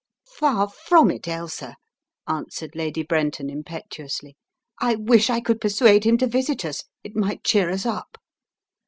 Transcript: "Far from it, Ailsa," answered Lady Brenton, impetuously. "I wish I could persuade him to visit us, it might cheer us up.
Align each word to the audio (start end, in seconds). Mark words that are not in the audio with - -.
"Far 0.25 0.67
from 0.67 1.11
it, 1.11 1.27
Ailsa," 1.27 1.75
answered 2.27 2.73
Lady 2.75 3.03
Brenton, 3.03 3.51
impetuously. 3.51 4.35
"I 4.79 4.95
wish 4.95 5.29
I 5.29 5.39
could 5.39 5.61
persuade 5.61 6.05
him 6.05 6.17
to 6.17 6.25
visit 6.25 6.65
us, 6.65 6.85
it 7.03 7.15
might 7.15 7.43
cheer 7.43 7.69
us 7.69 7.85
up. 7.85 8.17